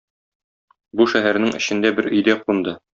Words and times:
Бу 1.01 1.07
шәһәрнең 1.15 1.55
эчендә 1.61 1.95
бер 2.01 2.13
өйдә 2.17 2.41
кунды. 2.45 2.79